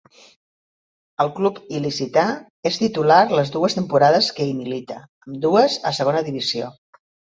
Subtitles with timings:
[1.25, 2.23] Al club il·licità
[2.69, 6.73] és titular les dues temporades que hi milita, ambdues a Segona Divisió.